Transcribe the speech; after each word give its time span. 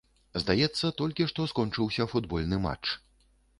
Здаецца, 0.43 0.89
толькі 1.01 1.27
што 1.33 1.47
скончыўся 1.53 2.09
футбольны 2.17 2.61
матч. 2.67 2.85